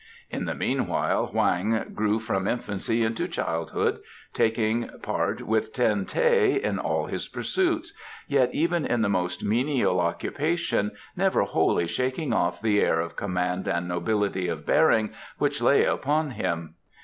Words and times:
In 0.31 0.45
the 0.45 0.55
meanwhile 0.55 1.27
Hoang 1.27 1.91
grew 1.93 2.17
from 2.17 2.47
infancy 2.47 3.03
into 3.03 3.27
childhood, 3.27 3.99
taking 4.33 4.89
part 5.03 5.43
with 5.43 5.73
Ten 5.73 6.07
teh 6.07 6.55
in 6.55 6.79
all 6.79 7.05
his 7.05 7.27
pursuits, 7.27 7.93
yet 8.27 8.51
even 8.51 8.83
in 8.83 9.03
the 9.03 9.09
most 9.09 9.43
menial 9.43 9.99
occupation 9.99 10.89
never 11.15 11.43
wholly 11.43 11.85
shaking 11.85 12.33
off 12.33 12.59
the 12.63 12.79
air 12.81 12.99
of 12.99 13.15
command 13.15 13.67
and 13.67 13.87
nobility 13.87 14.47
of 14.47 14.65
bearing 14.65 15.11
which 15.37 15.61
lay 15.61 15.85
upon 15.85 16.31
him. 16.31 16.73